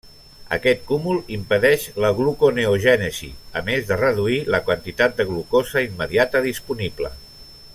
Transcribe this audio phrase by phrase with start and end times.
[0.55, 3.29] Aquest cúmul impedeix la gluconeogènesi,
[3.61, 7.13] a més de reduir la quantitat de glucosa immediata disponible.